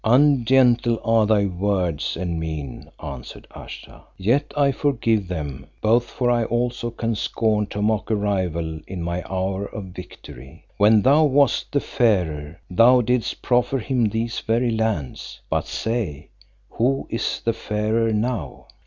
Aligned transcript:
"Ungentle 0.03 0.99
are 1.05 1.27
thy 1.27 1.45
words 1.45 2.17
and 2.17 2.39
mien," 2.39 2.89
answered 3.03 3.47
Ayesha, 3.55 4.01
"yet 4.17 4.51
I 4.57 4.71
forgive 4.71 5.27
them 5.27 5.67
both, 5.79 6.05
for 6.05 6.27
I 6.31 6.43
also 6.45 6.89
can 6.89 7.13
scorn 7.13 7.67
to 7.67 7.83
mock 7.83 8.09
a 8.09 8.15
rival 8.15 8.79
in 8.87 9.03
my 9.03 9.21
hour 9.29 9.65
of 9.67 9.89
victory. 9.93 10.65
When 10.77 11.03
thou 11.03 11.25
wast 11.25 11.71
the 11.71 11.79
fairer, 11.81 12.59
thou 12.67 13.01
didst 13.01 13.43
proffer 13.43 13.77
him 13.77 14.05
these 14.09 14.39
very 14.39 14.71
lands, 14.71 15.39
but 15.51 15.67
say, 15.67 16.29
who 16.71 17.05
is 17.11 17.39
the 17.45 17.53
fairer 17.53 18.11
now? 18.11 18.69